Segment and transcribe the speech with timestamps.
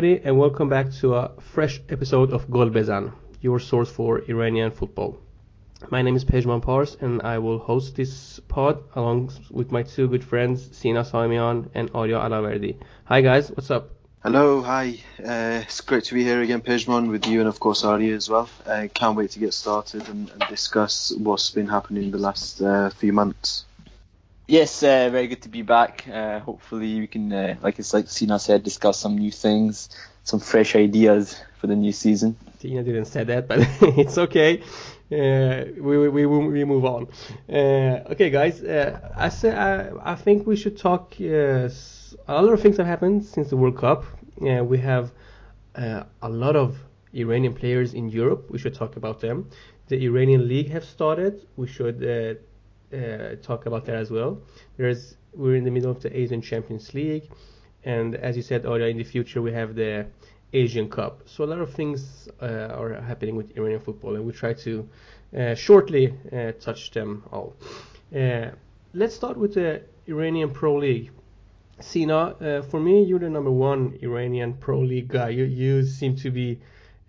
[0.00, 3.12] Everybody, and welcome back to a fresh episode of Golbezan,
[3.42, 5.18] your source for Iranian football.
[5.90, 10.08] My name is Pejman Pars, and I will host this pod along with my two
[10.08, 12.76] good friends, Sina Samian and Arya Alaverdi.
[13.04, 13.90] Hi, guys, what's up?
[14.22, 15.00] Hello, hi.
[15.22, 18.30] Uh, it's great to be here again, Pejman, with you and of course Arya as
[18.30, 18.48] well.
[18.64, 22.62] Uh, can't wait to get started and, and discuss what's been happening in the last
[22.62, 23.66] uh, few months.
[24.50, 26.08] Yes, uh, very good to be back.
[26.12, 29.90] Uh, hopefully, we can, uh, like it's like Sina said, discuss some new things,
[30.24, 32.34] some fresh ideas for the new season.
[32.58, 34.60] Sina didn't say that, but it's okay.
[35.12, 37.06] Uh, we, we, we move on.
[37.48, 38.60] Uh, okay, guys.
[38.60, 41.20] Uh, I, say, I, I think we should talk.
[41.20, 41.70] A
[42.26, 44.04] lot of things have happened since the World Cup.
[44.36, 45.12] We have
[45.76, 46.76] a lot of
[47.14, 48.50] Iranian players in Europe.
[48.50, 49.48] We should talk about them.
[49.86, 51.46] The Iranian league have started.
[51.54, 52.02] We should
[53.42, 54.40] talk about that as well.
[54.76, 57.30] There's we're in the middle of the Asian Champions League,
[57.84, 60.06] and as you said, earlier, in the future we have the
[60.52, 61.22] Asian Cup.
[61.26, 64.88] So a lot of things uh, are happening with Iranian football, and we try to
[65.36, 67.54] uh, shortly uh, touch them all.
[68.14, 68.50] Uh,
[68.94, 71.10] let's start with the Iranian Pro League.
[71.80, 75.30] Sina, uh, for me, you're the number one Iranian Pro League guy.
[75.30, 76.60] You, you seem to be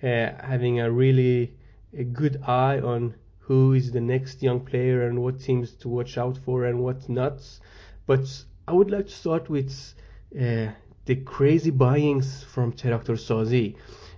[0.03, 1.53] uh, having a really
[1.97, 6.17] a good eye on who is the next young player and what teams to watch
[6.17, 7.41] out for and what not.
[8.05, 8.25] But
[8.67, 9.93] I would like to start with
[10.31, 13.75] the crazy buyings from Teraktor Sazi.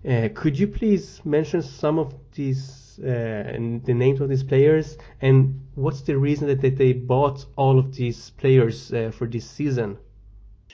[0.08, 4.98] Uh, could you please mention some of these uh, and the names of these players
[5.22, 9.50] and what's the reason that, that they bought all of these players uh, for this
[9.50, 9.98] season?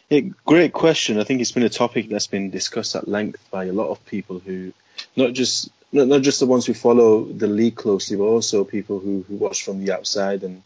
[0.10, 1.20] Yeah, great question.
[1.20, 4.04] I think it's been a topic that's been discussed at length by a lot of
[4.06, 4.74] people who,
[5.16, 9.00] not just not, not just the ones who follow the league closely, but also people
[9.00, 10.64] who, who watch from the outside and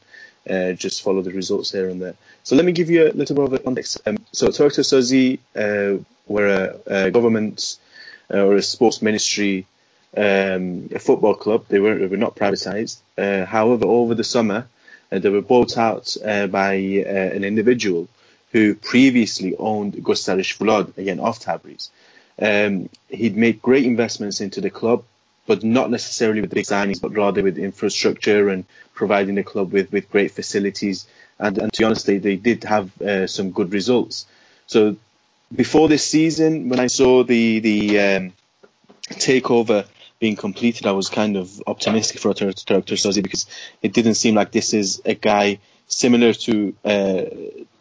[0.49, 2.15] uh, just follow the results here and there.
[2.43, 4.01] So let me give you a little bit of a context.
[4.05, 7.77] Um, so Teraktor Sazi uh, were a, a government
[8.33, 9.65] uh, or a sports ministry
[10.15, 11.65] um, a football club.
[11.69, 12.99] They were, they were not privatised.
[13.17, 14.67] Uh, however, over the summer,
[15.11, 18.07] uh, they were bought out uh, by an individual
[18.51, 21.89] who previously owned Gostarish Fulad, again off Tabriz.
[22.39, 25.03] Um, he'd made great investments into the club
[25.45, 29.91] but not necessarily with big signings, but rather with infrastructure and providing the club with,
[29.91, 31.07] with great facilities.
[31.39, 34.25] And, and to be honest, they, they did have uh, some good results.
[34.67, 34.95] So
[35.53, 38.33] before this season, when I saw the the um,
[39.09, 39.85] takeover
[40.19, 43.45] being completed, I was kind of optimistic for Teraktor Sazi because
[43.81, 47.23] it didn't seem like this is a guy similar to uh,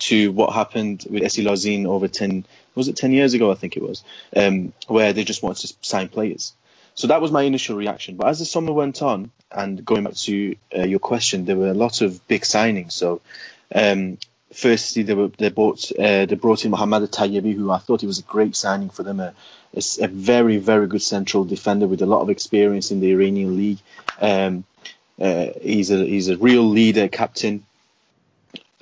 [0.00, 2.44] to what happened with Esi Lazin over ten
[2.75, 4.03] was it ten years ago I think it was
[4.37, 6.53] um, where they just wanted to sign players
[6.94, 8.16] so that was my initial reaction.
[8.16, 11.69] But as the summer went on, and going back to uh, your question, there were
[11.69, 12.92] a lot of big signings.
[12.92, 13.20] So,
[13.75, 14.19] um,
[14.53, 18.06] firstly, they were they bought uh, they brought in Mohammad Tayyibi, who I thought he
[18.06, 19.20] was a great signing for them.
[19.20, 19.34] A,
[19.75, 23.78] a, very very good central defender with a lot of experience in the Iranian league.
[24.20, 24.64] Um,
[25.20, 27.64] uh, he's a he's a real leader, captain.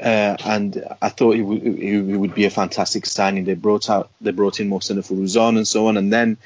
[0.03, 3.45] Uh, and I thought he, w- he would be a fantastic signing.
[3.45, 6.39] They brought out, they brought in Mohsen Furuzan and so on, and then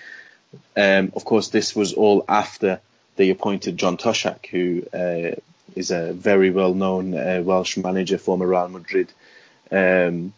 [0.76, 2.80] um, of course, this was all after
[3.16, 5.36] they appointed John Toshack, who uh,
[5.74, 9.12] is a very well-known uh, Welsh manager, former Real Madrid
[9.70, 10.32] um,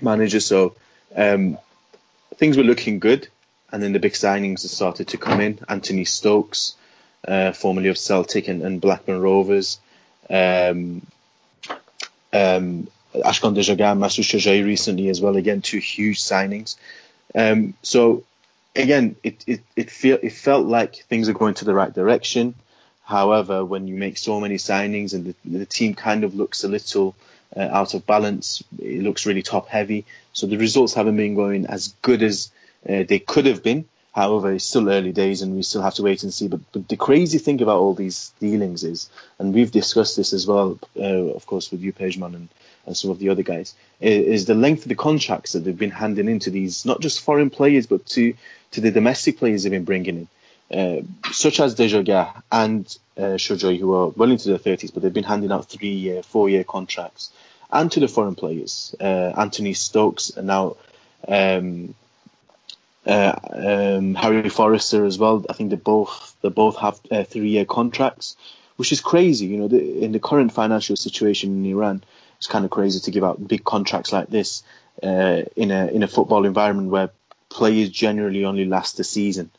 [0.00, 0.40] manager.
[0.40, 0.74] So
[1.14, 1.58] um,
[2.36, 3.28] things were looking good,
[3.72, 5.58] and then the big signings started to come in.
[5.68, 6.74] Anthony Stokes,
[7.26, 9.78] uh, formerly of Celtic and, and Blackburn Rovers.
[10.28, 11.06] Um,
[12.32, 15.36] um, Ashkan Dejagah, Masoud Shojai recently as well.
[15.36, 16.76] Again, two huge signings.
[17.34, 18.24] Um, so
[18.76, 22.54] again, it it it feel it felt like things are going to the right direction.
[23.04, 26.68] However, when you make so many signings and the, the team kind of looks a
[26.68, 27.14] little
[27.54, 30.06] uh, out of balance, it looks really top heavy.
[30.32, 32.50] So the results haven't been going as good as
[32.88, 33.84] uh, they could have been.
[34.14, 36.48] However, it's still early days and we still have to wait and see.
[36.48, 40.46] But, but the crazy thing about all these dealings is, and we've discussed this as
[40.46, 41.02] well, uh,
[41.34, 42.48] of course, with you, Pejman, and
[42.86, 45.90] and some of the other guys, is the length of the contracts that they've been
[45.90, 48.34] handing in to these, not just foreign players, but to,
[48.72, 50.28] to the domestic players they've been bringing
[50.70, 55.02] in, uh, such as Dejagah and uh, Shojai, who are well into their 30s, but
[55.02, 57.30] they've been handing out three year, four year contracts,
[57.70, 60.76] and to the foreign players, uh, Anthony Stokes, and now
[61.26, 61.94] um,
[63.06, 65.44] uh, um, Harry Forrester as well.
[65.48, 68.36] I think they both they both have uh, three year contracts,
[68.76, 69.46] which is crazy.
[69.46, 72.02] You know, the, in the current financial situation in Iran,
[72.44, 74.62] it's kind of crazy to give out big contracts like this
[75.02, 77.08] uh, in a in a football environment where
[77.48, 79.50] players generally only last a season,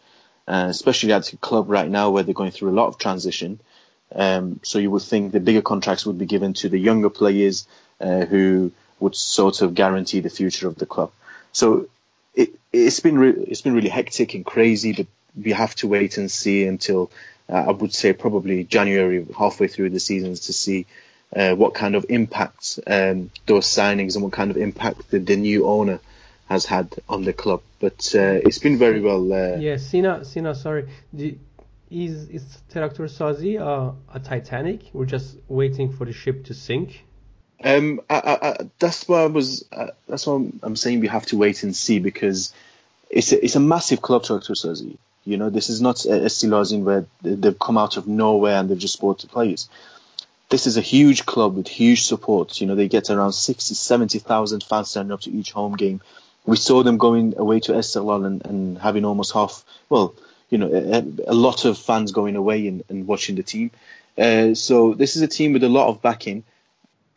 [0.47, 3.59] uh, especially at the club right now where they're going through a lot of transition.
[4.13, 7.67] Um, so you would think the bigger contracts would be given to the younger players
[7.99, 11.11] uh, who would sort of guarantee the future of the club.
[11.53, 11.87] So
[12.35, 16.19] it, it's been re- it's been really hectic and crazy, but we have to wait
[16.19, 17.09] and see until
[17.49, 20.85] uh, I would say probably January, halfway through the seasons, to see
[21.35, 25.35] uh, what kind of impact um, those signings and what kind of impact the, the
[25.35, 25.99] new owner
[26.47, 27.61] has had on the club.
[27.79, 29.31] But uh, it's been very well.
[29.31, 30.87] Uh, yeah, Sina, Sina, sorry.
[31.13, 31.37] The,
[31.91, 32.43] is is
[32.73, 34.81] Traktor Sazi uh, a Titanic?
[34.93, 37.03] We're just waiting for the ship to sink.
[37.63, 39.65] Um, I, I, I, that's why I was.
[39.71, 42.53] Uh, that's why I'm, saying we have to wait and see because
[43.09, 44.97] it's a, it's a massive club, Traktor Sazi.
[45.25, 48.77] You know, this is not a, a where they've come out of nowhere and they've
[48.77, 49.69] just bought the players.
[50.49, 52.61] This is a huge club with huge support.
[52.61, 56.01] You know, they get around 60, 70,000 fans turning up to each home game.
[56.45, 60.13] We saw them going away to Esteghlal and, and having almost half, well,
[60.49, 63.71] you know, a, a lot of fans going away and, and watching the team.
[64.17, 66.43] Uh, so this is a team with a lot of backing.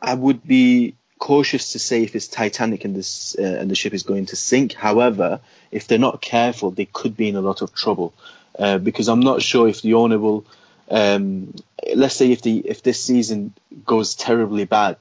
[0.01, 3.93] I would be cautious to say if it's Titanic and this uh, and the ship
[3.93, 4.73] is going to sink.
[4.73, 5.41] However,
[5.71, 8.13] if they're not careful, they could be in a lot of trouble
[8.57, 10.45] uh, because I'm not sure if the owner will.
[10.89, 11.53] Um,
[11.95, 13.53] let's say if the if this season
[13.85, 14.97] goes terribly bad,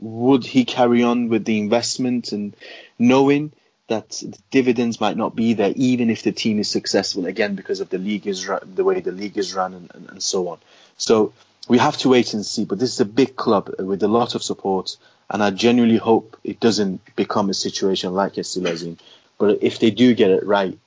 [0.00, 2.54] would he carry on with the investment and
[2.98, 3.52] knowing
[3.88, 7.80] that the dividends might not be there, even if the team is successful again because
[7.80, 10.58] of the league is the way the league is run and, and, and so on.
[10.96, 11.32] So
[11.68, 12.64] we have to wait and see.
[12.64, 14.96] But this is a big club with a lot of support,
[15.28, 18.98] and I genuinely hope it doesn't become a situation like Estilazin.
[19.38, 20.78] But if they do get it right,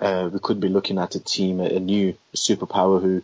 [0.00, 3.22] uh, we could be looking at a team, a, new superpower who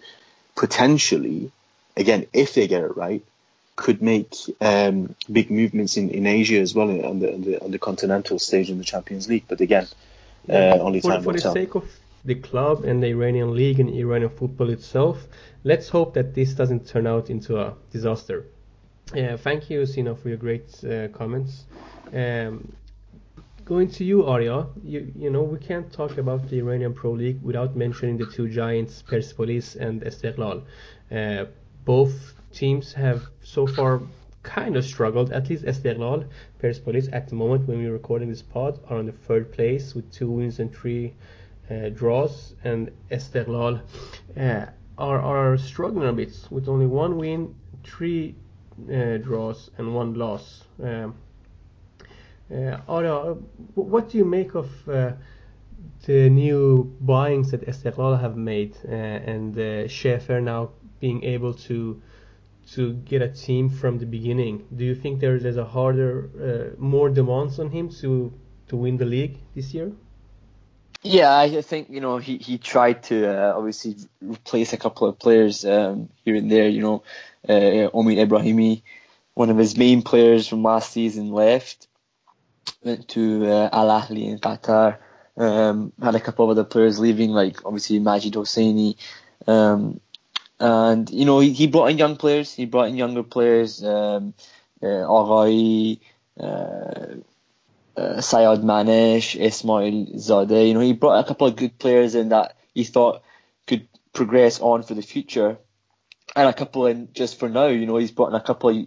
[0.56, 1.52] potentially,
[1.96, 3.22] again, if they get it right,
[3.76, 7.70] could make um, big movements in, in Asia as well on the, on the, on
[7.70, 9.44] the continental stage in the Champions League.
[9.46, 9.86] But again,
[10.48, 11.52] uh, only time for, will tell.
[11.52, 11.88] For the sake of
[12.24, 15.26] the club and the Iranian league and Iranian football itself.
[15.62, 18.44] Let's hope that this doesn't turn out into a disaster.
[19.16, 21.64] Uh, thank you, Sina, for your great uh, comments.
[22.12, 22.72] Um,
[23.66, 27.42] going to you, Arya, you, you know, we can't talk about the Iranian Pro League
[27.42, 30.62] without mentioning the two giants, Persepolis and Esteghlal.
[31.10, 31.46] Uh,
[31.84, 34.00] both teams have so far
[34.44, 36.28] kind of struggled, at least Esteghlal.
[36.60, 40.12] Persepolis, at the moment when we're recording this pod, are on the third place with
[40.12, 41.12] two wins and three
[41.68, 43.80] uh, draws, and Esteghlal
[44.38, 44.66] uh,
[44.96, 47.52] are, are struggling a bit with only one win,
[47.82, 48.36] three
[48.94, 50.62] uh, draws, and one loss.
[50.80, 51.16] Um,
[52.50, 53.34] uh,
[53.74, 55.12] what do you make of uh,
[56.04, 60.70] the new buyings that Esteghlal have made uh, and uh, Schaefer now
[61.00, 62.00] being able to
[62.72, 64.66] to get a team from the beginning?
[64.74, 68.32] Do you think there's, there's a harder, uh, more demands on him to
[68.68, 69.92] to win the league this year?
[71.02, 75.18] Yeah, I think you know he, he tried to uh, obviously replace a couple of
[75.18, 76.68] players um, here and there.
[76.68, 77.02] You know,
[77.48, 78.82] uh, Omid Ebrahimi,
[79.34, 81.86] one of his main players from last season, left,
[82.82, 84.98] went to uh, Al Ahly in Qatar.
[85.36, 88.96] Um, had a couple of other players leaving, like obviously Majid Hosseini,
[89.46, 90.00] um,
[90.58, 92.54] and you know he, he brought in young players.
[92.54, 94.32] He brought in younger players, um,
[94.82, 96.00] uh, Aghai,
[96.40, 97.20] uh,
[97.96, 100.68] uh, Sayad Manesh, Ismail Zadeh.
[100.68, 103.22] You know, he brought a couple of good players in that he thought
[103.66, 105.58] could progress on for the future,
[106.34, 107.66] and a couple in just for now.
[107.66, 108.86] You know, he's brought in a couple of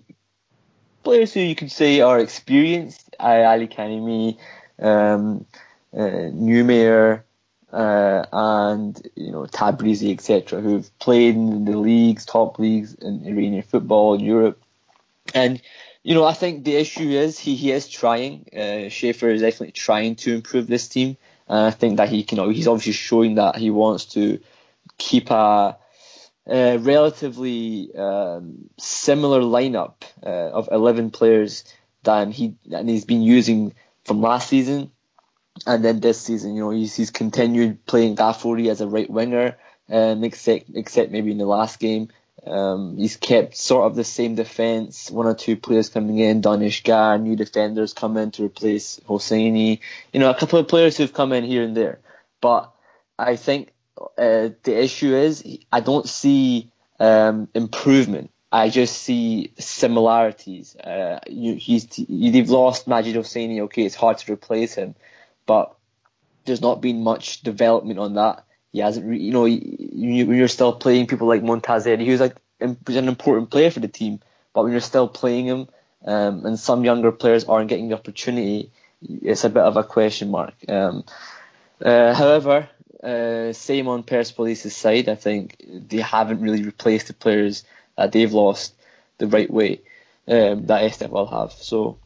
[1.10, 3.16] players who you could say are experienced.
[3.20, 4.38] Ali Karimi,
[4.78, 5.46] um,
[5.98, 6.30] uh,
[7.72, 13.64] uh, and you know Tabrizi, etc., who've played in the leagues, top leagues in Iranian
[13.64, 14.62] football in Europe,
[15.34, 15.60] and
[16.04, 18.46] you know, I think the issue is he, he is trying.
[18.56, 21.18] Uh, Schaefer is definitely trying to improve this team.
[21.48, 24.40] And I think that he can, you know, he's obviously showing that he wants to
[24.98, 25.76] keep a,
[26.50, 31.64] a relatively um, similar lineup uh, of 11 players
[32.04, 33.74] than he and he's been using
[34.06, 34.92] from last season.
[35.68, 39.58] And then this season, you know, he's, he's continued playing Ghafouri as a right winger,
[39.90, 42.10] um, except, except maybe in the last game.
[42.48, 47.22] Um, he's kept sort of the same defence, one or two players coming in, Danishgar,
[47.22, 49.80] new defenders come in to replace Hosseini,
[50.14, 52.00] you know, a couple of players who've come in here and there.
[52.40, 52.72] But
[53.18, 53.74] I think
[54.18, 58.32] uh, the issue is I don't see um, improvement.
[58.52, 60.76] I just see similarities.
[60.76, 63.62] Uh, you, he's they've lost Majid Hosseini.
[63.62, 64.96] Okay, it's hard to replace him,
[65.46, 65.76] but
[66.46, 70.48] there's not been much development on that he hasn't, re- you know, you, when you're
[70.48, 72.36] still playing people like Montazer, he was like
[72.86, 74.20] was an important player for the team,
[74.54, 75.68] but when you're still playing him,
[76.06, 80.30] um, and some younger players aren't getting the opportunity, it's a bit of a question
[80.30, 80.54] mark.
[80.68, 81.04] Um,
[81.84, 82.70] uh, however,
[83.04, 87.64] uh, same on Persepolis' side, I think they haven't really replaced the players
[87.98, 88.76] that they've lost
[89.18, 89.82] the right way
[90.28, 91.52] um, that Esteghlal have.
[91.54, 91.98] So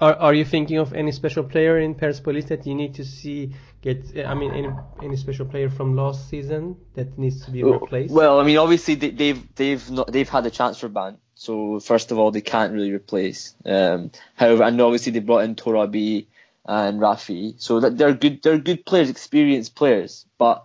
[0.00, 3.52] Are Are you thinking of any special player in Persepolis that you need to see
[3.82, 4.02] get?
[4.26, 4.70] I mean, any
[5.02, 8.12] any special player from last season that needs to be replaced?
[8.12, 12.12] Well, I mean, obviously they, they've they've not, they've had a transfer ban, so first
[12.12, 13.54] of all they can't really replace.
[13.66, 16.26] Um, however, and obviously they brought in Torabi
[16.70, 20.26] and Rafi, so that they're good they're good players, experienced players.
[20.38, 20.64] But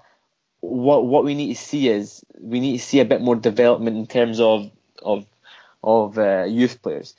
[0.62, 3.98] what what we need to see is we need to see a bit more development
[3.98, 4.72] in terms of
[5.02, 5.26] of
[5.84, 7.16] of uh, youth players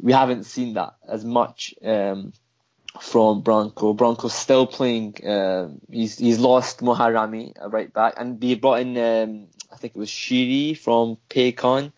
[0.00, 2.32] we haven't seen that as much um,
[3.00, 3.96] from Branko.
[3.96, 5.14] Branko's still playing.
[5.26, 9.98] Uh, he's he's lost Moharrami right back, and they brought in um, I think it
[9.98, 11.92] was Shiri from Paykan,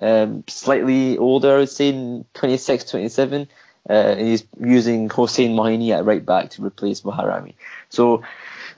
[0.00, 1.92] um, slightly older, I would say
[2.34, 3.48] 26, 27.
[3.88, 7.54] Uh, he's using Hossein Mahini at right back to replace Moharrami.
[7.90, 8.22] So,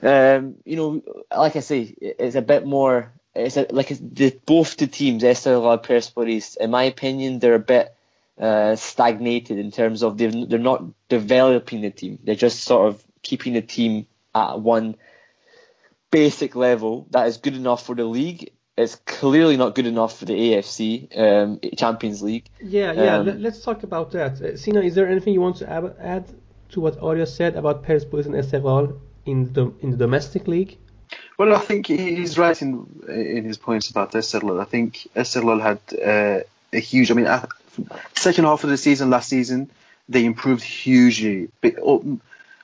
[0.01, 1.01] um, you know,
[1.35, 3.11] like I say, it's a bit more.
[3.33, 7.95] It's a, like the, both the teams, Esteghlal Persepolis, in my opinion, they're a bit
[8.39, 12.19] uh, stagnated in terms of they're, they're not developing the team.
[12.23, 14.95] They're just sort of keeping the team at one
[16.11, 18.51] basic level that is good enough for the league.
[18.77, 22.45] It's clearly not good enough for the AFC um, Champions League.
[22.61, 23.17] Yeah, yeah.
[23.17, 24.39] Um, Let, us talk about that.
[24.39, 26.25] Uh, Sina, is there anything you want to add, add
[26.69, 30.77] to what Arya said about Persepolis and Esteghlal in the in the domestic league?
[31.37, 34.61] Well, I think he's right in in his points about Esteghlal.
[34.61, 37.09] I think Esteghlal had uh, a huge.
[37.09, 37.27] I mean,
[38.15, 39.71] second half of the season last season,
[40.09, 41.49] they improved hugely.
[41.81, 42.19] Oh,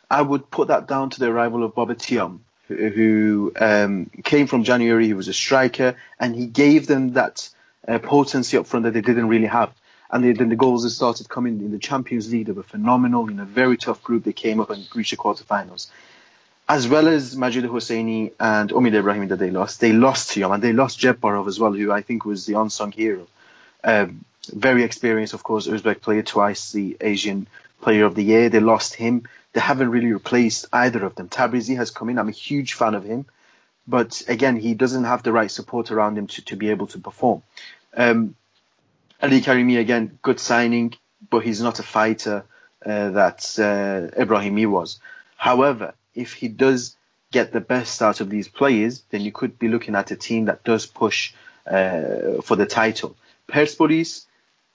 [0.10, 2.40] I would put that down to the arrival of Baba Thiam,
[2.76, 5.06] who, um, came from January.
[5.06, 7.50] He was a striker, and he gave them that
[7.88, 9.72] uh, potency up front that they didn't really have.
[10.12, 13.30] And then the goals that started coming in the Champions League, they were phenomenal.
[13.30, 15.88] In a very tough group, they came up and reached the quarterfinals.
[16.70, 20.64] As well as Majid Hosseini and Omid Ebrahimi that they lost, they lost Thiam and
[20.64, 23.28] they lost Djeparov as well, who I think was the unsung hero.
[23.84, 27.48] Um, very experienced, of course, Uzbek player, twice the Asian
[27.82, 28.50] Player of the Year.
[28.50, 29.24] They lost him.
[29.54, 31.30] They haven't really replaced either of them.
[31.30, 32.20] Tabrizi has come in.
[32.20, 33.26] I'm a huge fan of him,
[33.88, 37.00] but again, he doesn't have the right support around him to, to be able to
[37.00, 37.44] perform.
[37.96, 38.36] Um,
[39.22, 40.96] Ali Karimi again, good signing,
[41.30, 42.46] but he's not a fighter
[42.86, 45.00] uh, that uh, Ebrahimi was.
[45.38, 46.96] However, if he does
[47.32, 50.46] get the best out of these players, then you could be looking at a team
[50.46, 51.34] that does push
[51.68, 53.16] uh, for the title.
[53.48, 54.28] Persepolis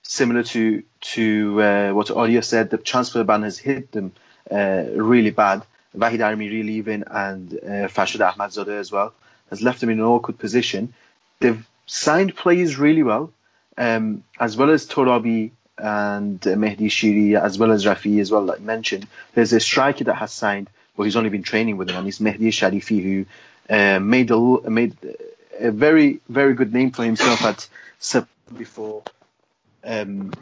[0.03, 4.13] similar to to uh, what Arya said, the transfer ban has hit them
[4.51, 5.63] really bad.
[5.97, 9.13] Vahid Amiri leaving and uh, Farshad Ahmadzadeh as well
[9.51, 10.93] has left them in an awkward position.
[11.41, 13.33] They've signed players really well,
[13.77, 18.43] um, as well as Torabi and uh, Mehdi Shiri, as well as Rafi as well,
[18.43, 19.07] like mentioned.
[19.35, 22.19] There's a striker that has signed, but he's only been training with them, and he's
[22.19, 23.27] Mehdi Sharifi, who
[23.71, 24.97] uh, made a made
[25.59, 27.69] a very very good name for himself at
[28.57, 29.03] before
[29.85, 30.33] um,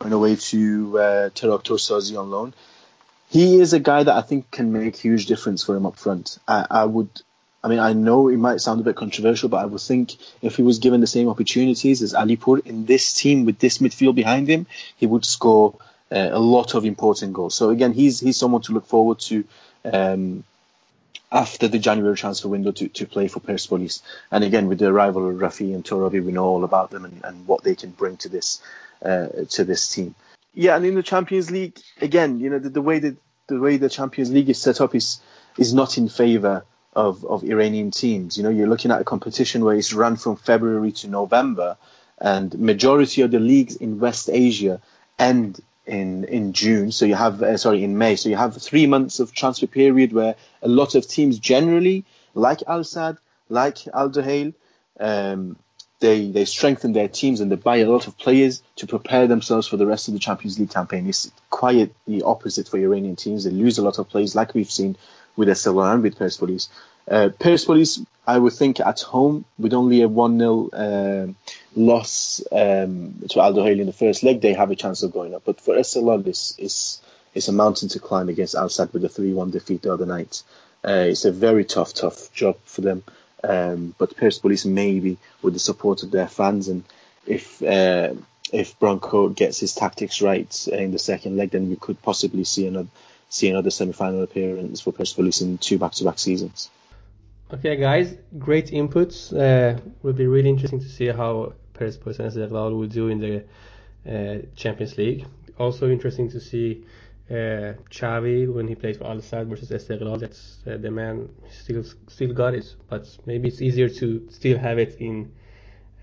[0.00, 2.54] on a way to uh, Teraktor on loan.
[3.30, 6.38] He is a guy that I think can make huge difference for him up front.
[6.46, 7.10] I, I would,
[7.62, 10.56] I mean, I know it might sound a bit controversial, but I would think if
[10.56, 14.48] he was given the same opportunities as Alipour in this team with this midfield behind
[14.48, 15.74] him, he would score
[16.10, 17.54] uh, a lot of important goals.
[17.54, 19.44] So again, he's he's someone to look forward to.
[19.84, 20.44] Um,
[21.30, 24.02] after the January transfer window to, to play for Persepolis.
[24.30, 27.20] And again, with the arrival of Rafi and Torabi, we know all about them and,
[27.22, 28.62] and what they can bring to this
[29.02, 30.14] to this team.
[30.54, 33.76] Yeah, and in the Champions League, again, you know, the, the way that the way
[33.76, 35.20] the Champions League is set up is
[35.56, 36.64] is not in favour
[36.94, 38.36] of, of Iranian teams.
[38.36, 41.76] You know, you're looking at a competition where it's run from February to November,
[42.18, 44.80] and majority of the leagues in West Asia
[45.18, 46.92] end in in June.
[46.92, 48.16] So you have uh, sorry in May.
[48.16, 52.62] So you have three months of transfer period where a lot of teams generally, like
[52.66, 54.54] Al Sadd, like Al Duhail,
[55.00, 55.56] um,
[56.00, 59.66] they they strengthen their teams and they buy a lot of players to prepare themselves
[59.66, 61.08] for the rest of the Champions League campaign.
[61.08, 63.44] It's quite the opposite for Iranian teams.
[63.44, 64.96] They lose a lot of players, like we've seen
[65.36, 66.68] with Esteghlal and with Persepolis.
[67.10, 71.26] Uh, Persepolis, I would think at home with only a 1 0 uh,
[71.74, 75.34] loss um, to Al Duhail in the first leg, they have a chance of going
[75.34, 75.42] up.
[75.44, 77.00] But for Esteghlal, it's, it's,
[77.34, 80.06] it's a mountain to climb against Al Sadd with a 3 1 defeat the other
[80.06, 80.42] night.
[80.86, 83.02] Uh, it's a very tough, tough job for them.
[83.44, 86.82] Um, but Police maybe with the support of their fans and
[87.26, 88.14] if uh,
[88.52, 92.66] if Branko gets his tactics right in the second leg, then we could possibly see
[92.66, 92.88] another
[93.28, 96.70] see another semi-final appearance for Persepolis in two back-to-back seasons.
[97.52, 99.32] Okay, guys, great inputs.
[99.32, 103.44] Uh, will be really interesting to see how Persepolis and Esteghlal will do in the
[104.06, 105.26] uh, Champions League.
[105.58, 106.84] Also interesting to see
[107.30, 110.18] uh, Xavi when he plays for Al Sadd versus Esteghlal.
[110.18, 114.78] That's uh, the man still still got it, but maybe it's easier to still have
[114.78, 115.30] it in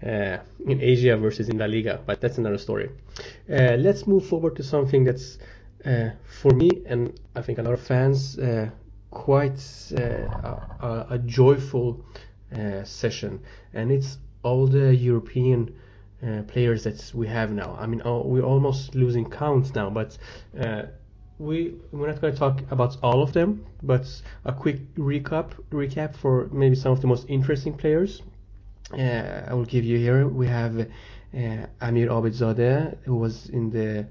[0.03, 2.89] uh, in Asia versus in La Liga, but that's another story.
[3.49, 5.37] Uh, let's move forward to something that's
[5.85, 6.09] uh,
[6.41, 8.69] for me and I think a lot of fans uh,
[9.09, 9.61] quite
[9.97, 12.05] uh, a, a, joyful
[12.83, 13.41] session,
[13.73, 15.73] and it's all the European.
[16.47, 17.77] players that we have now.
[17.79, 20.17] I mean, we're almost losing count now, but
[21.37, 24.05] we we're not going to talk about all of them, but
[24.45, 28.21] a quick recap recap for maybe some of the most interesting players.
[28.93, 30.27] Uh, I will give you here.
[30.27, 34.07] We have uh, Amir Abedzadeh, who was in the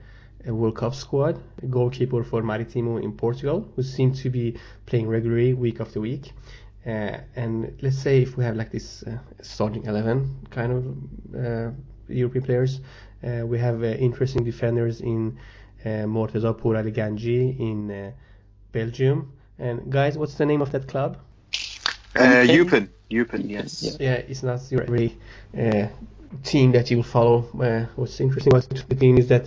[0.46, 1.40] uh, World Cup squad,
[1.70, 6.32] goalkeeper for Maritimo in Portugal, who seemed to be playing regularly week after week.
[6.86, 11.70] Uh, and let's say if we have like this uh, starting 11 kind of uh,
[12.08, 12.80] European players,
[13.22, 15.38] we have interesting defenders in
[15.84, 18.12] Morteza Pourali Ganji in
[18.72, 19.32] Belgium.
[19.58, 21.18] And guys, what's the name of that club?
[22.16, 22.88] Uh, Eupen.
[23.10, 23.82] Eupen, yes.
[23.82, 25.16] Yeah, yeah, it's not really
[25.56, 25.86] uh,
[26.42, 27.46] team that you follow.
[27.60, 29.46] Uh, what's interesting about the team is that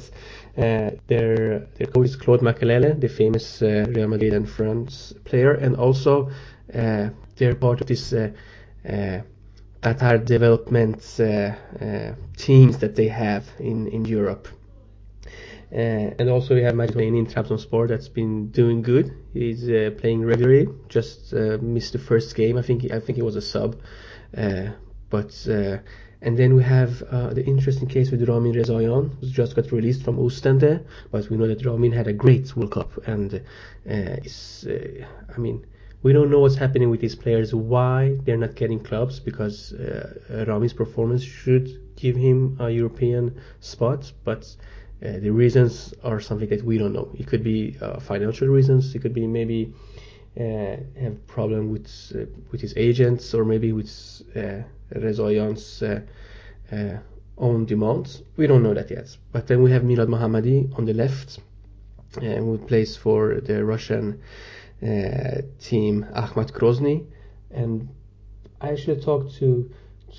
[0.58, 5.54] uh, their their coach is Claude Makélélé, the famous uh, Real Madrid and France player,
[5.54, 6.30] and also
[6.74, 8.32] uh, they're part of this uh,
[8.88, 9.22] uh,
[9.82, 11.02] Qatar development
[12.38, 14.48] teams that they have in in Europe.
[15.72, 19.14] Uh, and also we have Majid in Trabzonspor that's been doing good.
[19.34, 20.68] He's uh, playing regularly.
[20.88, 22.58] Just uh, missed the first game.
[22.58, 23.78] I think he, I think he was a sub.
[24.36, 24.70] Uh,
[25.10, 25.78] but uh,
[26.22, 30.04] and then we have uh, the interesting case with Ramin Rezayan, who just got released
[30.04, 30.86] from Ostende.
[31.12, 33.42] But we know that Ramin had a great World Cup, and
[33.86, 34.68] is
[35.36, 35.66] I mean
[36.04, 40.70] we don't know what's happening with these players, why they're not getting clubs, because uh,
[40.78, 44.56] performance should give him a European spot, but
[45.06, 47.12] uh, the reasons are something that we don't know.
[47.18, 48.96] It could be uh, financial reasons.
[48.96, 49.74] It could be maybe
[50.40, 53.92] uh, have problem with uh, with his agents or maybe with
[54.36, 54.64] uh,
[54.96, 56.02] Rezayan's uh,
[56.72, 56.98] uh,
[57.38, 58.24] own demands.
[58.38, 59.16] We don't know that yet.
[59.32, 61.40] But then we have Milad Mohammadi on the left,
[62.20, 64.22] who plays for the Russian
[65.60, 67.06] team Akhmat Grozny.
[67.52, 67.90] And
[68.62, 69.70] I actually talked to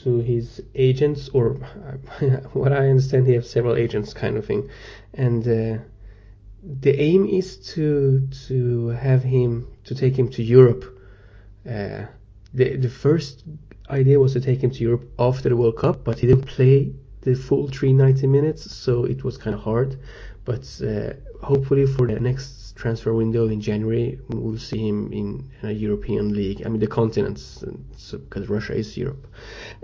[0.03, 1.55] to his agents, or
[2.53, 4.69] what I understand, he has several agents, kind of thing,
[5.15, 5.83] and uh,
[6.63, 10.85] the aim is to to have him to take him to Europe.
[11.67, 12.07] Uh,
[12.55, 13.45] the the first
[13.91, 16.93] idea was to take him to Europe after the World Cup, but he didn't play
[17.23, 19.97] the full 390 minutes, so it was kind of hard.
[20.45, 25.73] But uh, hopefully for the next transfer window in January, we'll see him in, a
[25.73, 26.63] European league.
[26.65, 27.65] I mean, the continents,
[27.97, 29.27] so, because Russia is Europe.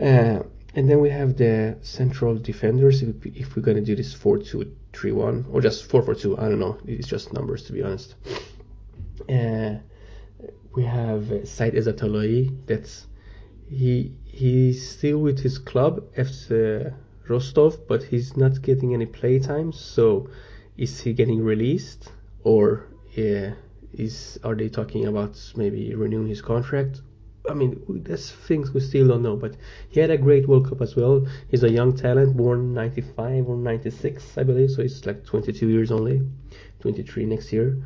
[0.00, 0.38] Uh,
[0.76, 3.02] and then we have the central defenders.
[3.02, 6.38] If, we're going to do this 4 2 3 1, or just 4 4 2,
[6.38, 6.78] I don't know.
[6.86, 8.14] It's just numbers, to be honest.
[9.28, 9.74] Uh,
[10.74, 12.66] we have Said Ezatolahi.
[12.66, 13.06] That's
[13.70, 16.94] he he's still with his club FC
[17.28, 19.72] Rostov, but he's not getting any play time.
[19.72, 20.28] So
[20.76, 22.10] is he getting released?
[22.44, 22.86] Or
[23.92, 27.00] is are they talking about maybe renewing his contract?
[27.48, 29.36] I mean, that's things we still don't know.
[29.36, 29.56] But
[29.88, 31.26] he had a great World Cup as well.
[31.50, 34.70] He's a young talent, born 95 or 96, I believe.
[34.70, 36.22] So he's like 22 years only,
[36.80, 37.82] 23 next year.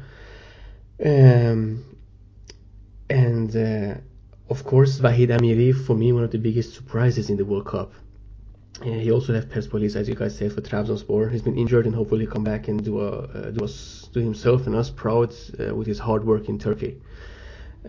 [1.05, 1.85] Um,
[3.11, 3.94] and uh,
[4.49, 7.92] of course, Vahid Amiri, for me, one of the biggest surprises in the World Cup.
[8.81, 11.33] Uh, he also left Persepolis, as you guys said, for Trabzonspor.
[11.33, 14.67] He's been injured and hopefully come back and do a uh, do us do himself
[14.67, 17.01] and us proud uh, with his hard work in Turkey.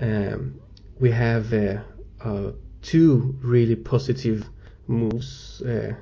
[0.02, 0.60] Um,
[1.00, 1.82] we have uh,
[2.22, 4.50] uh, two really positive
[4.88, 5.94] moves, uh,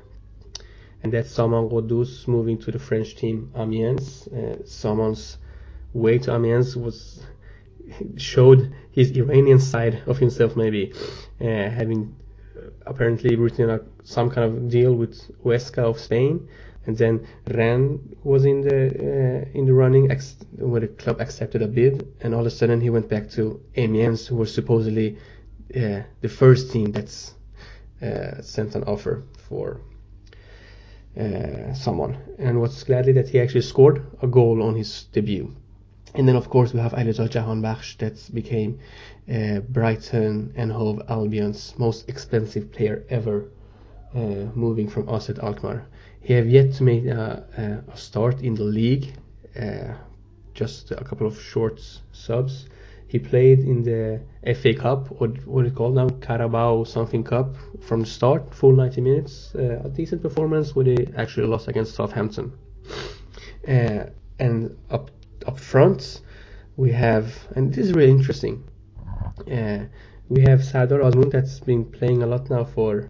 [1.03, 4.29] and that's Saman Ghoddos moving to the French team Amiens.
[4.65, 5.37] Saman's
[5.93, 7.21] way to Amiens was
[8.17, 10.93] showed his Iranian side of himself, maybe
[11.39, 12.15] having
[12.85, 16.47] apparently written a, some kind of deal with Huesca of Spain,
[16.85, 21.61] and then Ren was in the uh, in the running ex- where the club accepted
[21.61, 25.17] a bid, and all of a sudden he went back to Amiens, who was supposedly
[25.75, 27.33] uh, the first team that's
[28.01, 29.81] uh, sent an offer for
[31.19, 32.17] uh, someone.
[32.39, 35.53] And what's gladly that he actually scored a goal on his debut.
[36.15, 38.79] And then of course we have Alireza Jahanbakhsh that became
[39.29, 43.49] uh, Brighton and Hove Albion's most expensive player ever,
[44.55, 45.85] moving from AZ Alkmaar.
[46.21, 49.13] He have yet to make a, a start in the league,
[49.59, 49.93] uh,
[50.53, 52.67] just a couple of short subs.
[53.07, 54.21] He played in the
[54.55, 58.73] FA Cup, or what is it called now, Carabao something Cup, from the start, full
[58.73, 59.55] 90 minutes.
[59.55, 62.51] Uh, a decent performance where they actually lost against Southampton.
[63.67, 64.05] Uh,
[64.39, 65.11] and up
[65.45, 66.21] up front,
[66.75, 68.63] we have, and this is really interesting.
[69.49, 69.85] Uh,
[70.27, 73.09] we have Sardar Azmoun that's been playing a lot now for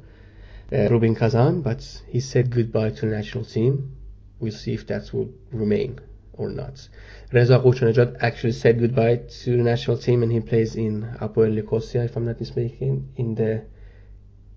[0.71, 3.95] uh, Rubin Kazan, but he said goodbye to the national team.
[4.39, 5.99] We'll see if that will remain
[6.33, 6.87] or not.
[7.31, 12.03] Reza Ghoochannejhad actually said goodbye to the national team and he plays in Apoel Nicosia,
[12.03, 13.65] if I'm not mistaken, in the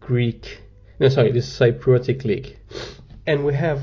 [0.00, 0.60] Greek,
[0.98, 2.58] no, sorry, the Cypriotic League.
[3.26, 3.82] And we have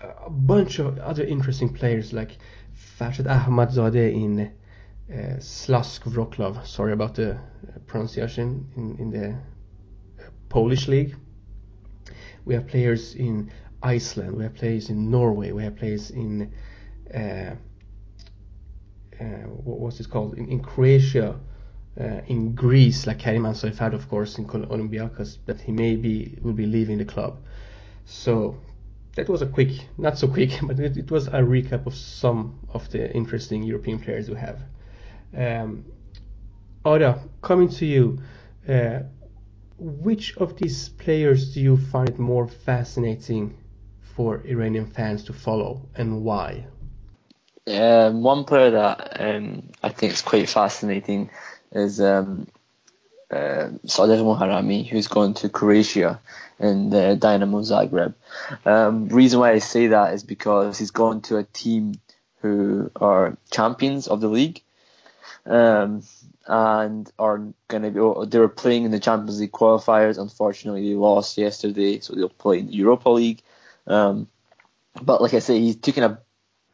[0.00, 2.36] a bunch of other interesting players like
[2.98, 4.52] Farshad Ahmadzadeh in
[5.10, 7.38] uh, Slask Wroclaw, sorry about the
[7.86, 9.36] pronunciation, in, in the
[10.48, 11.16] Polish league.
[12.44, 13.50] We have players in
[13.82, 16.52] Iceland, we have players in Norway, we have players in
[17.14, 17.54] uh,
[19.20, 19.24] uh,
[19.64, 21.38] what was it called in, in Croatia,
[22.00, 26.66] uh, in Greece, like Karim Ansarifard, of course, in Olympiacos, but he maybe will be
[26.66, 27.38] leaving the club.
[28.04, 28.56] So
[29.14, 32.58] that was a quick, not so quick, but it, it was a recap of some
[32.72, 34.60] of the interesting European players we have.
[35.36, 35.84] Um,
[36.84, 38.18] Oda, coming to you,
[38.68, 39.00] uh,
[39.82, 43.58] which of these players do you find more fascinating
[44.14, 46.66] for Iranian fans to follow, and why?
[47.66, 51.30] Um, one player that um, I think is quite fascinating
[51.72, 52.46] is um,
[53.30, 56.20] uh, Sadegh Moharrami, who's gone to Croatia
[56.58, 58.14] and uh, Dynamo Zagreb.
[58.64, 61.94] Um, reason why I say that is because he's gone to a team
[62.40, 64.62] who are champions of the league
[65.46, 66.02] um,
[66.46, 68.28] and are going to be.
[68.28, 70.18] They were playing in the Champions League qualifiers.
[70.18, 73.42] Unfortunately, they lost yesterday, so they'll play in the Europa League.
[73.86, 74.28] Um,
[75.00, 76.20] but like I say, he's taken a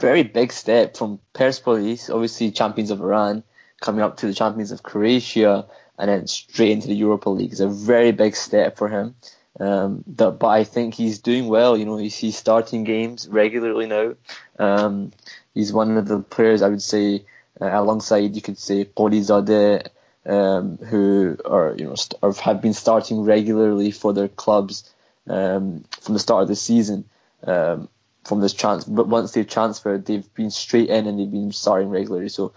[0.01, 3.43] very big step from Persepolis, obviously champions of Iran,
[3.81, 5.67] coming up to the champions of Croatia,
[5.99, 7.53] and then straight into the Europa League.
[7.53, 9.15] It's a very big step for him.
[9.61, 11.77] Um, that, but I think he's doing well.
[11.77, 14.15] You know, he's, starting games regularly now.
[14.59, 15.13] Um,
[15.55, 17.25] he's one of the players I would say,
[17.61, 19.89] alongside you could say Gholizadeh,
[20.27, 24.93] um, who are you know st- or have been starting regularly for their clubs
[25.29, 27.05] um, from the start of the season.
[27.45, 27.89] Um,
[28.25, 31.89] from this chance, but once they've transferred, they've been straight in and they've been starting
[31.89, 32.29] regularly.
[32.29, 32.53] So,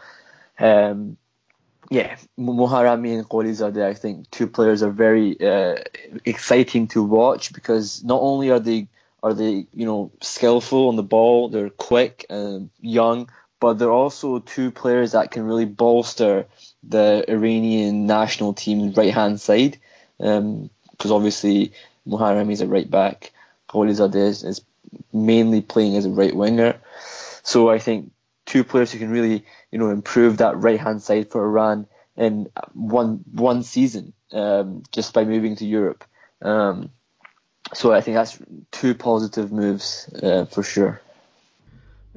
[0.59, 1.17] um,
[1.89, 5.77] yeah, Moharrami and Gholizadeh, I think two players are very uh,
[6.25, 8.87] exciting to watch because not only are they
[9.23, 13.29] are they you know skillful on the ball, they're quick and young,
[13.61, 16.47] but they're also two players that can really bolster
[16.83, 19.77] the Iranian national team's right hand side.
[20.17, 20.69] Because um,
[21.11, 21.71] obviously
[22.07, 23.31] Moharrami is a right back,
[23.73, 24.61] is, is
[25.13, 26.81] mainly playing as a right winger.
[27.43, 28.11] So I think
[28.47, 31.85] two players who can really, you know, improve that right hand side for Iran
[32.17, 36.03] in one one season um, just by moving to Europe.
[36.41, 36.89] Um,
[37.75, 38.39] so I think that's
[38.71, 40.99] two positive moves uh, for sure.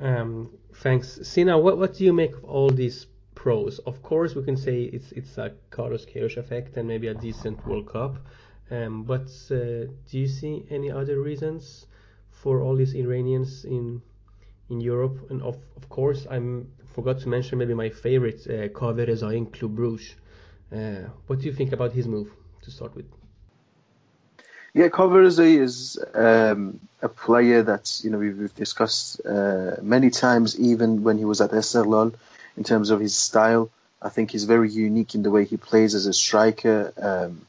[0.00, 0.50] Um,
[0.84, 1.58] thanks, Sina.
[1.58, 3.80] What what do you make of all these pros?
[3.90, 7.66] Of course, we can say it's it's a Carlos Queiroz effect and maybe a decent
[7.66, 8.14] World Cup.
[8.70, 11.86] Um, but uh, do you see any other reasons
[12.30, 14.02] for all these Iranians in
[14.70, 16.38] in Europe, and of of course I
[16.94, 20.14] forgot to mention maybe my favorite uh, Kaveh Rezai in Club Bruges.
[20.72, 22.28] Uh, what do you think about his move
[22.62, 23.23] to start with?
[24.74, 31.04] Yeah, Kaveh is um, a player that you know we've, discussed uh, many times, even
[31.04, 32.12] when he was at Esteghlal,
[32.56, 33.70] in terms of his style.
[34.02, 36.92] I think he's very unique in the way he plays as a striker.
[37.00, 37.46] Um,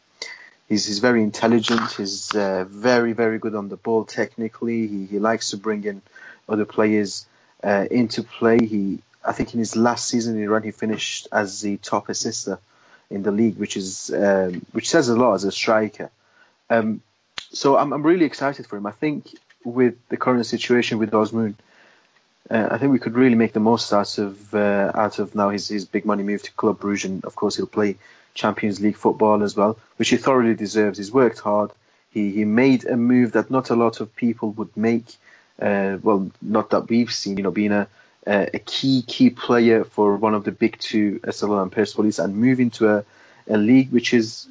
[0.68, 1.92] He's, he's very intelligent.
[1.92, 4.88] He's uh, very, very good on the ball technically.
[4.88, 6.02] He, he likes to bring in
[6.50, 7.28] other players
[7.64, 8.58] uh, into play.
[8.66, 12.60] He, I think in his last season in Iran, he finished as the top assister
[13.12, 16.10] in the league, which is um, which says a lot as a striker.
[16.68, 17.02] Um,
[17.56, 18.86] so I'm, I'm really excited for him.
[18.86, 21.56] I think with the current situation with Azmoun,
[22.50, 25.50] uh, I think we could really make the most out of uh, out of now
[25.50, 27.98] his, his big money move to Club Bruges, and of course he'll play
[28.36, 30.98] Champions League football as well, which he thoroughly deserves.
[30.98, 31.72] He's worked hard.
[32.12, 35.16] He he made a move that not a lot of people would make.
[35.60, 37.38] Uh, well, not that we've seen.
[37.38, 37.88] You know, being a
[38.28, 42.60] a key key player for one of the big two, Esteghlal and Persepolis, and move
[42.60, 43.06] into a,
[43.48, 44.48] a league which is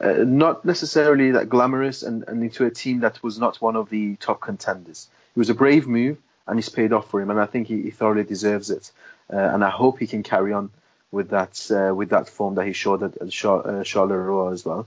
[0.00, 3.90] uh, not necessarily that glamorous, and, and into a team that was not one of
[3.90, 5.08] the top contenders.
[5.34, 7.82] It was a brave move, and it's paid off for him, and I think he,
[7.82, 8.90] he thoroughly deserves it.
[9.32, 10.70] Uh, and I hope he can carry on
[11.10, 14.86] with that uh, with that form that he showed at, at Charleroi uh, as well.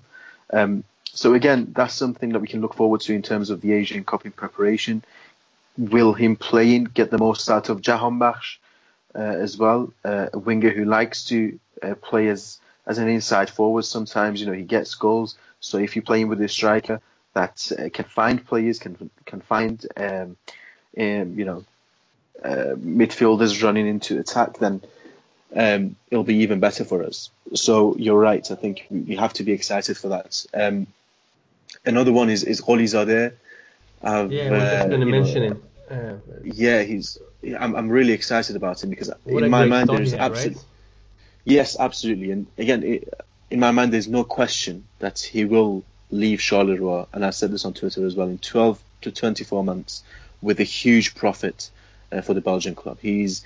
[0.52, 3.74] Um, so again, that's something that we can look forward to in terms of the
[3.74, 5.04] Asian Cup in preparation.
[5.78, 8.58] Will him playing get the most out of Jahanbakhsh
[9.16, 9.94] uh, as well?
[10.04, 13.84] A winger who likes to uh, play as as an inside forward.
[13.84, 15.38] Sometimes you know he gets goals.
[15.60, 17.02] So if you're playing with a striker
[17.34, 20.38] that uh, can find players, can can find um,
[20.98, 21.66] um, you know
[22.44, 24.82] midfielders running into attack, then
[25.56, 27.30] um, it'll be even better for us.
[27.54, 28.50] So you're right.
[28.50, 30.46] I think we have to be excited for that.
[30.54, 30.88] Um,
[31.86, 33.34] Another one is is Gholizadeh.
[34.04, 35.64] I've, yeah, we're just going to mention him.
[35.90, 36.14] Uh,
[36.44, 37.18] yeah, he's.
[37.60, 40.56] I'm, I'm really excited about him because in my mind there's absolutely.
[40.56, 40.66] Right?
[41.44, 43.02] Yes, absolutely, and again,
[43.50, 47.66] in my mind there's no question that he will leave Charleroi, and I said this
[47.66, 50.04] on Twitter as well, in 12 to 24 months
[50.42, 51.70] with a huge profit
[52.12, 52.98] uh, for the Belgian club.
[53.02, 53.44] He's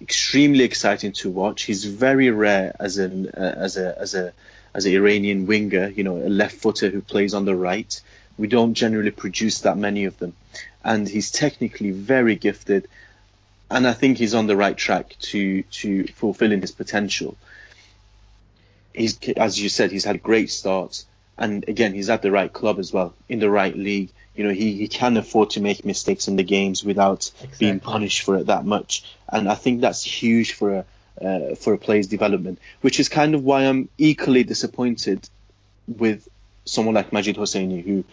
[0.00, 1.62] extremely exciting to watch.
[1.62, 4.32] He's very rare as an uh, as a as a
[4.74, 8.00] as an Iranian winger, you know, a left footer who plays on the right.
[8.36, 10.34] We don't generally produce that many of them,
[10.84, 12.88] and he's technically very gifted,
[13.70, 17.36] and I think he's on the right track to to fulfilling his potential.
[18.94, 22.78] He's as you said, he's had great starts, and again, he's at the right club
[22.78, 26.28] as well, in the right league you know, he, he can afford to make mistakes
[26.28, 27.56] in the games without exactly.
[27.58, 29.02] being punished for it that much.
[29.28, 30.84] And I think that's huge for a
[31.20, 35.28] uh, for a player's development, which is kind of why I'm equally disappointed
[35.88, 36.28] with
[36.64, 38.04] someone like Majid Hosseini, who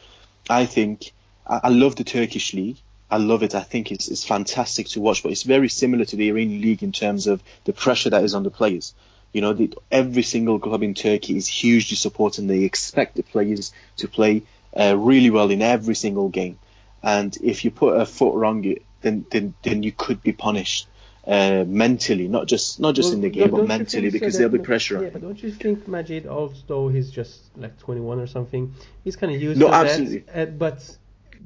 [0.50, 1.12] I think
[1.46, 2.78] I, I love the Turkish league.
[3.15, 3.56] I love it.
[3.56, 6.84] I think it's, it's fantastic to watch, but it's very similar to the Iranian league
[6.84, 8.93] in terms of the pressure that is on the players.
[9.32, 12.47] You know, the, every single club in Turkey is hugely supporting.
[12.47, 14.43] They expect the players to play
[14.78, 16.60] uh, really well in every single game.
[17.01, 20.88] And if you put a foot wrong, then then, then you could be punished
[21.25, 24.51] uh, mentally, not just not just well, in the game, but mentally because so there'll
[24.51, 25.01] be pressure.
[25.01, 28.73] Yeah, but don't you think Majid, although he's just like 21 or something,
[29.06, 30.19] he's kind of used no, to absolutely.
[30.19, 30.49] that.
[30.49, 30.97] Uh, but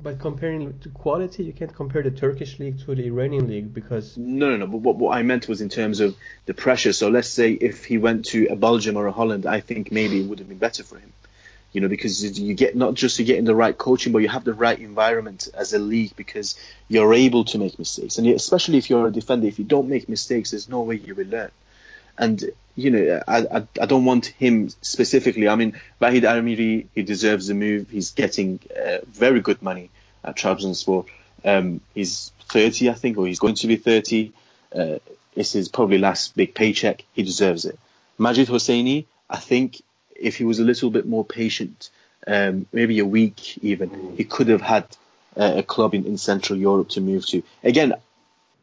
[0.01, 4.17] but comparing to quality, you can't compare the Turkish league to the Iranian league because
[4.17, 4.67] no, no, no.
[4.67, 6.93] But what, what I meant was in terms of the pressure.
[6.93, 10.21] So let's say if he went to a Belgium or a Holland, I think maybe
[10.21, 11.12] it would have been better for him
[11.71, 14.43] you know, because you get not just you getting the right coaching, but you have
[14.43, 18.89] the right environment as a league because you're able to make mistakes, and especially if
[18.89, 21.51] you're a defender, if you don't make mistakes, there's no way you will learn.
[22.19, 25.49] And you know, I, I, I don't want him specifically.
[25.49, 27.89] I mean, Vahid Amiri, he deserves the move.
[27.89, 29.89] He's getting uh, very good money
[30.23, 31.05] at Trabzonspor.
[31.43, 34.32] Um, he's 30, I think, or he's going to be 30.
[34.73, 34.99] Uh,
[35.36, 37.03] it's his probably last big paycheck.
[37.13, 37.77] He deserves it.
[38.17, 39.82] Majid Hosseini, I think
[40.15, 41.89] if he was a little bit more patient,
[42.27, 44.86] um, maybe a week even, he could have had
[45.38, 47.43] uh, a club in, in Central Europe to move to.
[47.63, 47.93] Again,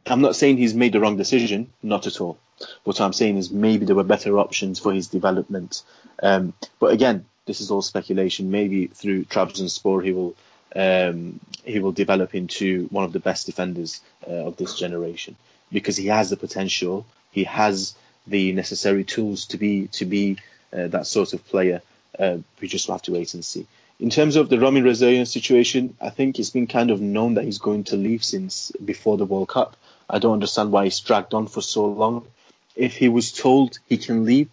[0.07, 2.39] I'm not saying he's made the wrong decision, not at all.
[2.85, 5.83] What I'm saying is maybe there were better options for his development.
[6.23, 8.51] Um, but again, this is all speculation.
[8.51, 10.35] Maybe through Trabzonspor he will
[10.75, 15.37] um, he will develop into one of the best defenders uh, of this generation
[15.73, 17.07] because he has the potential.
[17.31, 17.95] He has
[18.27, 20.39] the necessary tools to be to be
[20.73, 21.83] uh, that sort of player.
[22.19, 23.67] Uh, we just have to wait and see.
[23.99, 27.45] In terms of the Rami Rezaian situation, I think it's been kind of known that
[27.45, 29.77] he's going to leave since before the World Cup.
[30.09, 32.27] I don't understand why he's dragged on for so long.
[32.75, 34.49] If he was told he can leave,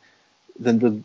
[0.60, 1.04] then the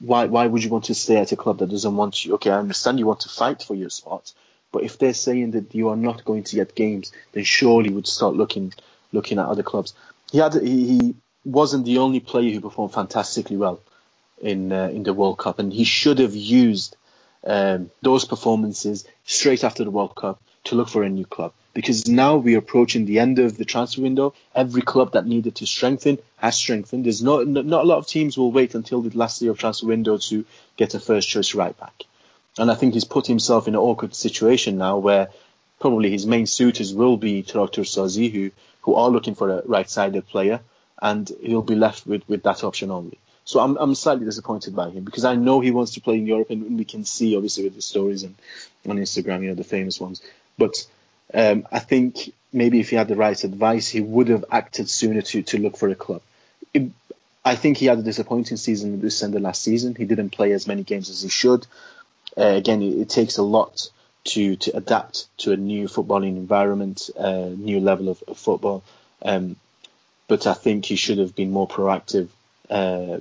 [0.00, 2.34] why why would you want to stay at a club that doesn't want you?
[2.34, 4.32] Okay, I understand you want to fight for your spot,
[4.72, 7.94] but if they're saying that you are not going to get games, then surely you
[7.96, 8.72] would start looking
[9.12, 9.94] looking at other clubs.
[10.30, 11.14] He had he, he
[11.44, 13.80] wasn't the only player who performed fantastically well
[14.40, 16.96] in uh, in the World Cup, and he should have used
[17.44, 21.52] um, those performances straight after the World Cup to look for a new club.
[21.78, 24.34] Because now we're approaching the end of the transfer window.
[24.52, 27.04] Every club that needed to strengthen has strengthened.
[27.04, 29.86] There's not not a lot of teams will wait until the last year of transfer
[29.86, 30.44] window to
[30.76, 32.02] get a first choice right back.
[32.58, 35.28] And I think he's put himself in an awkward situation now where
[35.78, 39.88] probably his main suitors will be Traktor Sazi, who, who are looking for a right
[39.88, 40.58] sided player,
[41.00, 43.18] and he'll be left with, with that option only.
[43.44, 46.26] So I'm I'm slightly disappointed by him because I know he wants to play in
[46.26, 48.34] Europe, and we can see obviously with the stories and
[48.88, 50.20] on Instagram, you know, the famous ones.
[50.58, 50.74] But
[51.34, 55.22] um, I think maybe if he had the right advice, he would have acted sooner
[55.22, 56.22] to to look for a club.
[56.72, 56.90] It,
[57.44, 59.94] I think he had a disappointing season and the last season.
[59.94, 61.66] He didn't play as many games as he should.
[62.36, 63.90] Uh, again, it, it, takes a lot
[64.24, 68.82] to to adapt to a new footballing environment, a uh, new level of, of football.
[69.22, 69.56] Um,
[70.28, 72.28] but I think he should have been more proactive
[72.70, 73.18] uh,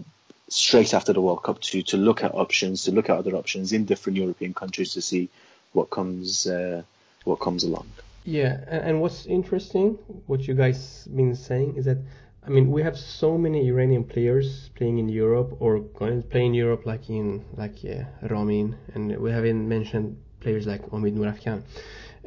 [0.50, 3.74] straight after the World Cup to to look at options, to look at other options
[3.74, 5.30] in different European countries to see
[5.74, 6.84] what comes uh,
[7.28, 7.88] what comes along.
[8.24, 11.98] Yeah, and, what's interesting, what you guys been saying is that
[12.46, 16.46] I mean we have so many Iranian players playing in Europe or going to play
[16.46, 21.64] in Europe like in like yeah, Ramin, and we haven't mentioned players like Omid Noorafkan.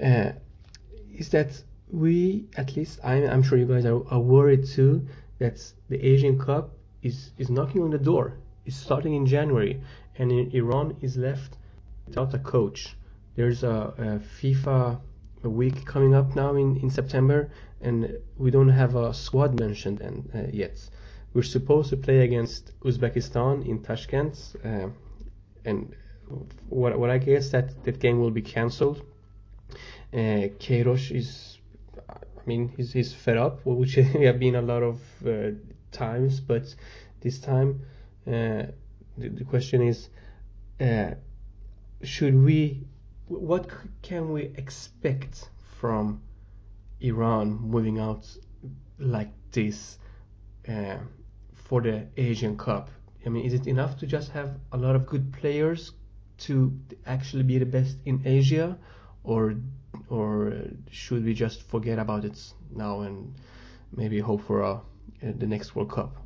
[0.03, 0.33] Uh,
[1.15, 5.07] is that we at least I'm, I'm sure you guys are, are worried too
[5.39, 6.71] that the Asian Cup
[7.03, 8.35] is, is knocking on the door.
[8.67, 9.81] It's starting in January,
[10.17, 11.57] and Iran is left
[12.07, 12.95] without a coach.
[13.41, 15.01] There's a, a FIFA
[15.45, 17.51] week coming up now in, in September,
[17.81, 20.77] and we don't have a squad mentioned and, uh, yet.
[21.33, 24.91] We're supposed to play against Uzbekistan in Tashkent, uh,
[25.65, 25.95] and
[26.69, 28.99] what what I guess that that game will be cancelled.
[30.13, 31.61] Uh, Queiroz is,
[32.11, 35.53] I mean, he's he's fed up, which we have been a lot of uh,
[35.93, 36.75] times, but
[37.23, 37.81] this time
[38.27, 38.65] uh,
[39.17, 40.11] the, the question is,
[40.79, 41.13] uh,
[42.03, 42.85] should we,
[43.31, 43.69] what
[44.03, 46.21] can we expect from
[47.01, 48.27] Iran moving out
[48.99, 49.99] like this
[50.69, 50.97] uh,
[51.55, 52.91] for the Asian Cup?
[53.25, 55.93] I mean, is it enough to just have a lot of good players
[56.39, 58.77] to actually be the best in Asia,
[59.23, 59.55] or
[60.09, 60.53] or
[60.91, 62.39] should we just forget about it
[62.75, 63.35] now and
[63.95, 64.81] maybe hope for uh,
[65.23, 66.17] the next World Cup?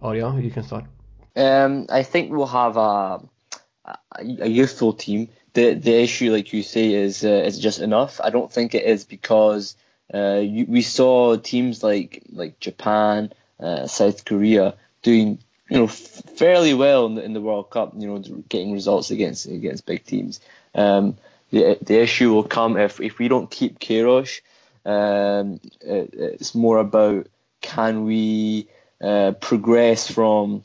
[0.00, 0.84] Arya, you can start.
[1.36, 3.20] Um, I think we'll have a,
[4.40, 5.28] a youthful team.
[5.54, 8.20] The the issue, like you say, is uh, is just enough.
[8.22, 9.76] I don't think it is because
[10.12, 15.38] uh, you, we saw teams like like Japan, uh, South Korea doing
[15.70, 17.94] you know fairly well in the, in the World Cup.
[17.96, 20.40] You know, getting results against against big teams.
[20.74, 21.16] Um,
[21.50, 24.40] the the issue will come if if we don't keep Queiroz.
[24.84, 27.28] Um, it, it's more about
[27.60, 28.68] can we
[29.00, 30.64] uh, progress from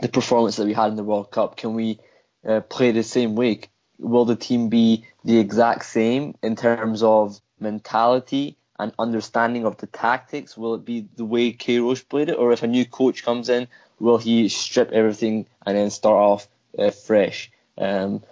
[0.00, 1.56] the performance that we had in the World Cup?
[1.56, 1.98] Can we
[2.46, 3.60] uh, play the same way?
[3.98, 9.86] Will the team be the exact same in terms of mentality and understanding of the
[9.86, 10.56] tactics?
[10.56, 13.68] Will it be the way Queiroz played it, or if a new coach comes in,
[14.00, 17.50] will he strip everything and then start off uh, fresh?
[17.78, 18.22] Um,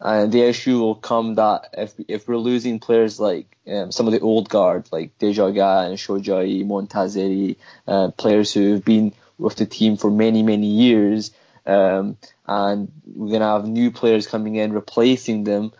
[0.00, 4.12] and the issue will come that if if we're losing players like um, some of
[4.12, 7.56] the old guard like Dejagah and Shojaei, Montazeri,
[7.86, 11.32] uh, players who have been with the team for many many years,
[11.66, 15.72] um, and we're gonna have new players coming in replacing them.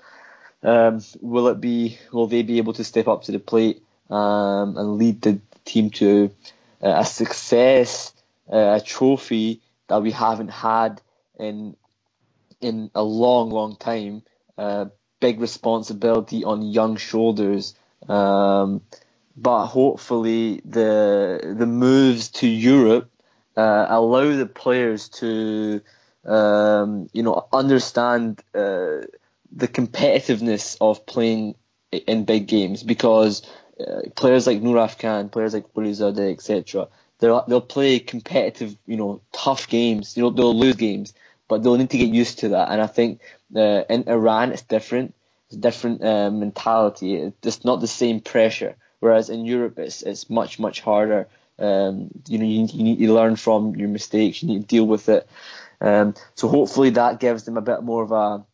[0.63, 1.99] Um, will it be?
[2.13, 5.91] Will they be able to step up to the plate um, and lead the team
[5.91, 6.31] to
[6.83, 8.13] a success,
[8.49, 11.01] a trophy that we haven't had
[11.39, 11.77] in
[12.61, 14.23] in a long, long time.
[14.57, 14.87] Uh,
[15.21, 17.75] big responsibility on young shoulders.
[18.09, 18.83] Um,
[19.37, 23.11] but hopefully the the moves to Europe
[23.57, 25.81] uh, allow the players to
[26.25, 29.03] um, you know understand uh,
[29.53, 31.55] the competitiveness of playing
[31.93, 33.43] in big games because
[33.81, 36.89] uh, players like Noorafkan, players like Gholizadeh, etc.
[37.19, 40.17] They'll they'll play competitive, you know, tough games.
[40.17, 41.15] You know, they'll lose games,
[41.49, 42.71] but they'll need to get used to that.
[42.71, 43.21] And I think
[43.57, 45.15] uh, in Iran it's different.
[45.47, 47.17] It's a different uh, mentality.
[47.43, 48.77] It's not the same pressure.
[49.01, 51.29] Whereas in Europe it's it's much much harder.
[51.61, 54.43] Um, you know, you, you, need to learn from your mistakes.
[54.43, 55.29] You need to deal with it.
[55.81, 58.45] Um, so hopefully that gives them a bit more of a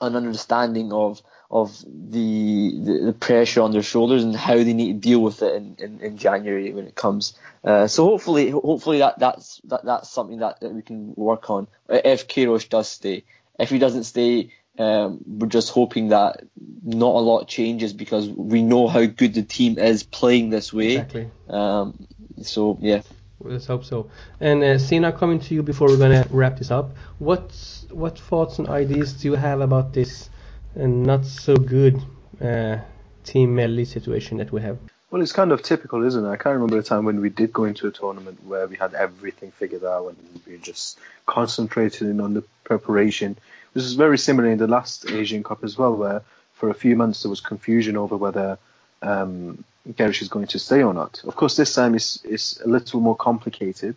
[0.00, 5.00] an understanding of of the, the, the pressure on their shoulders and how they need
[5.00, 7.38] to deal with it in, in, in January when it comes.
[7.62, 11.68] Uh, so hopefully, hopefully that that's that, that's something that, that we can work on
[11.88, 13.24] if Queiroz does stay.
[13.58, 16.42] If he doesn't stay, um, we're just hoping that
[16.82, 20.96] not a lot changes because we know how good the team is playing this way.
[20.96, 21.30] Exactly.
[21.48, 22.06] Um,
[22.42, 23.02] so yeah.
[23.40, 24.10] Let's hope so.
[24.40, 26.96] And uh, Sina, coming to you before we're gonna wrap this up.
[27.18, 27.54] What
[27.90, 30.30] what thoughts and ideas do you have about this
[30.74, 32.02] and not so good
[32.40, 32.78] uh,
[33.24, 34.78] Team Melli situation that we have.
[35.10, 36.28] Well, it's kind of typical, isn't it?
[36.28, 38.94] I can't remember a time when we did go into a tournament where we had
[38.94, 43.38] everything figured out and we were just concentrating on the preparation.
[43.76, 46.22] This is very similar in the last Asian Cup as well, where
[46.54, 48.58] for a few months there was confusion over whether
[49.02, 51.22] um, Queiroz is going to stay or not.
[51.24, 53.94] Of course, this time it's, it's a little more complicated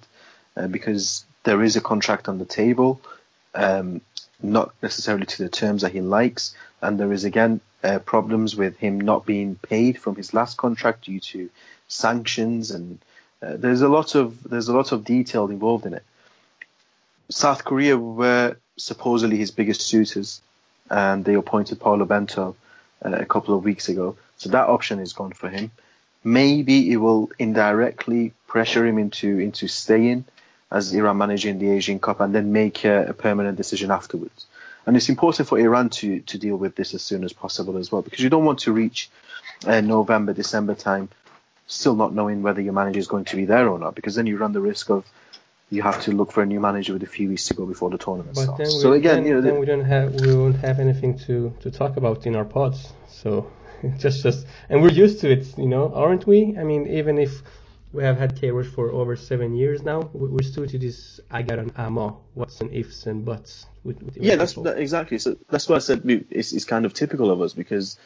[0.58, 3.00] uh, because there is a contract on the table.
[3.56, 4.02] Um,
[4.44, 6.54] not necessarily to the terms that he likes.
[6.82, 11.06] And there is again uh, problems with him not being paid from his last contract
[11.06, 11.50] due to
[11.88, 13.00] sanctions, and
[13.42, 16.04] uh, there's a lot of there's a lot of detail involved in it.
[17.30, 20.42] South Korea were supposedly his biggest suitors,
[20.89, 22.56] and they appointed Paulo Bento
[23.06, 24.18] uh, a couple of weeks ago.
[24.38, 25.71] So that option is gone for him.
[26.23, 30.25] Maybe it will indirectly pressure him into into staying
[30.71, 34.46] as Iran manager in the Asian Cup and then make a, a, permanent decision afterwards.
[34.86, 37.92] And it's important for Iran to, to deal with this as soon as possible as
[37.92, 39.10] well because you don't want to reach
[39.65, 41.10] uh, November, December time
[41.67, 44.25] still not knowing whether your manager is going to be there or not because then
[44.25, 45.06] you run the risk of
[45.72, 47.90] you have to look for a new manager with a few weeks to go before
[47.90, 48.82] the tournament but starts.
[48.82, 51.70] so again, then, you know, then we don't have we won't have anything to, to
[51.70, 52.92] talk about in our pods.
[53.08, 53.52] So
[53.98, 56.58] just just and we're used to it, you know, aren't we?
[56.58, 57.44] I mean, even if
[57.92, 60.10] we have had Queiroz for over seven years now.
[60.13, 63.65] We're still to this agar and ama, what's and ifs and buts.
[63.84, 65.17] With, with yeah, that's that, exactly.
[65.17, 67.98] So that's why I said we, it's, it's kind of typical of us because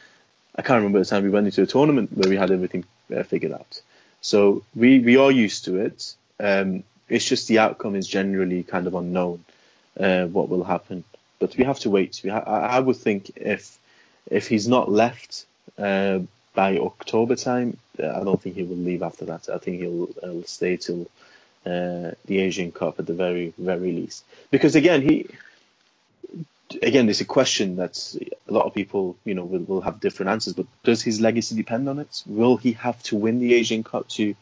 [0.56, 2.86] I can't remember the time we went into a tournament where we had everything
[3.16, 3.82] uh, figured out.
[4.22, 6.16] So we, we are used to it.
[6.40, 6.84] Um,
[7.14, 9.44] it's just the outcome is generally kind of unknown,
[10.00, 11.04] uh, what will happen.
[11.40, 12.22] but we have to wait.
[12.24, 12.40] We ha-
[12.78, 13.78] I would think if
[14.32, 15.46] if he's not left
[15.78, 16.20] uh,
[16.54, 19.50] by October time, uh, I don't think he will leave after that.
[19.50, 21.02] I think he'll, he'll stay till
[21.66, 24.24] uh, the Asian Cup at the very very least.
[24.52, 25.28] Because again, he
[26.82, 27.96] again, there's a question that
[28.48, 30.54] a lot of people, you know, will, will have different answers.
[30.54, 32.24] But does his legacy depend on it?
[32.26, 34.36] Will he have to win the Asian Cup to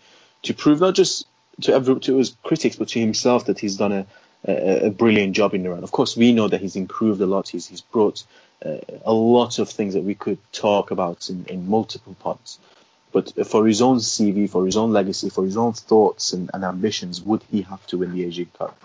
[0.44, 1.26] to prove not just
[1.62, 4.05] to every, to his critics, but to himself that he's done a,
[4.47, 5.84] a, a brilliant job in Iran?
[5.84, 7.49] Of course, we know that he's improved a lot.
[7.49, 8.24] He's he's brought
[8.66, 12.59] uh, a lot of things that we could talk about in, in multiple parts.
[13.12, 16.64] But for his own CV, for his own legacy, for his own thoughts and, and
[16.64, 18.82] ambitions, would he have to win the Asian Cup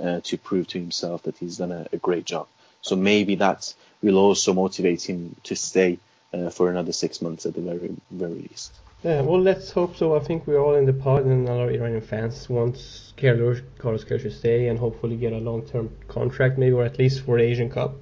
[0.00, 2.48] uh, to prove to himself that he's done a, a great job?
[2.80, 3.72] So maybe that
[4.02, 5.98] will also motivate him to stay
[6.32, 8.72] uh, for another six months at the very very least.
[9.04, 10.16] Yeah, well, let's hope so.
[10.16, 13.60] I think we're all in the pod, and a lot of Iranian fans want Carlos
[13.78, 17.44] Carlos to stay and hopefully get a long-term contract, maybe or at least for the
[17.44, 17.94] Asian Cup.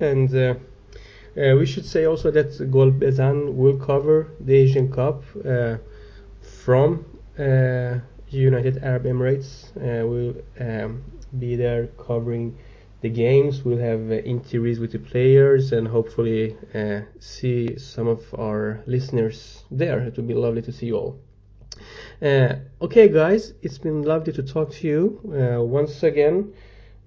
[0.00, 0.54] And uh,
[1.36, 5.76] uh, we should say also that Golbezan will cover the Asian Cup uh,
[6.40, 7.06] from
[7.38, 9.70] uh, United Arab Emirates.
[9.76, 11.04] Uh, will um,
[11.38, 12.58] be there covering
[13.02, 13.64] the games.
[13.64, 19.64] We'll have uh, interviews with the players and hopefully uh, see some of our listeners
[19.70, 20.00] there.
[20.00, 21.18] It would be lovely to see you all.
[22.22, 26.54] Uh, okay, guys, it's been lovely to talk to you uh, once again.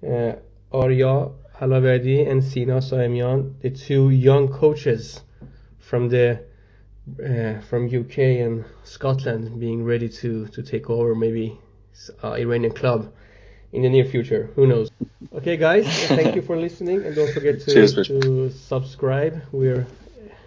[0.06, 0.32] Uh,
[0.72, 5.22] Arya Halaverdi and Sina Saemian, the two young coaches
[5.78, 6.44] from the
[7.24, 11.58] uh, from UK and Scotland, being ready to to take over maybe
[12.22, 13.10] Iranian club
[13.72, 14.50] in the near future.
[14.56, 14.90] Who knows?
[15.34, 19.42] Okay, guys, thank you for listening, and don't forget to, Cheers, to subscribe.
[19.52, 19.86] We're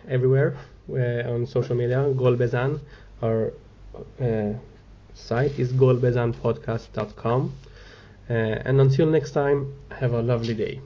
[0.07, 0.57] everywhere
[0.87, 1.97] We're on social media.
[2.15, 2.79] Golbezan,
[3.21, 3.53] our
[4.19, 4.53] uh,
[5.13, 7.53] site is golbezanpodcast.com.
[8.29, 10.81] Uh, and until next time, have a lovely day.